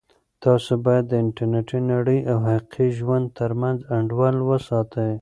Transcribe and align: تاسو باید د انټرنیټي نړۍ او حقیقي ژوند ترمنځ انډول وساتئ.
تاسو 0.43 0.71
باید 0.85 1.05
د 1.07 1.13
انټرنیټي 1.23 1.79
نړۍ 1.91 2.19
او 2.31 2.37
حقیقي 2.49 2.87
ژوند 2.99 3.25
ترمنځ 3.39 3.77
انډول 3.95 4.35
وساتئ. 4.49 5.09